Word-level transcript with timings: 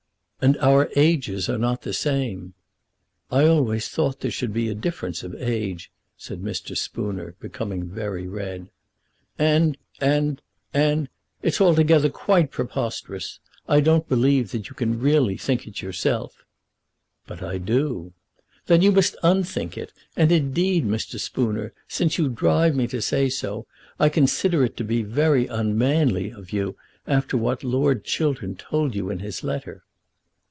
"And 0.43 0.57
our 0.57 0.89
ages 0.95 1.47
are 1.49 1.57
not 1.59 1.83
the 1.83 1.93
same." 1.93 2.55
"I 3.29 3.45
always 3.45 3.87
thought 3.87 4.13
that 4.13 4.19
there 4.21 4.31
should 4.31 4.51
be 4.51 4.69
a 4.69 4.73
difference 4.73 5.21
of 5.21 5.35
age," 5.35 5.91
said 6.17 6.41
Mr. 6.41 6.75
Spooner, 6.75 7.35
becoming 7.39 7.87
very 7.87 8.27
red. 8.27 8.71
"And, 9.37 9.77
and, 9.99 10.41
and, 10.73 11.09
it's 11.43 11.61
altogether 11.61 12.09
quite 12.09 12.49
preposterous. 12.49 13.37
I 13.69 13.81
don't 13.81 14.09
believe 14.09 14.49
that 14.51 14.67
you 14.67 14.73
can 14.73 14.99
really 14.99 15.37
think 15.37 15.67
it 15.67 15.83
yourself." 15.83 16.43
"But 17.27 17.43
I 17.43 17.59
do." 17.59 18.11
"Then 18.65 18.81
you 18.81 18.91
must 18.91 19.15
unthink 19.21 19.77
it. 19.77 19.93
And, 20.17 20.31
indeed, 20.31 20.85
Mr. 20.87 21.19
Spooner, 21.19 21.71
since 21.87 22.17
you 22.17 22.29
drive 22.29 22.75
me 22.75 22.87
to 22.87 22.99
say 22.99 23.29
so, 23.29 23.67
I 23.99 24.09
consider 24.09 24.63
it 24.65 24.75
to 24.77 24.83
be 24.83 25.03
very 25.03 25.45
unmanly 25.45 26.31
of 26.31 26.51
you, 26.51 26.75
after 27.05 27.37
what 27.37 27.63
Lord 27.63 28.03
Chiltern 28.03 28.55
told 28.55 28.95
you 28.95 29.11
in 29.11 29.19
his 29.19 29.43
letter." 29.43 29.83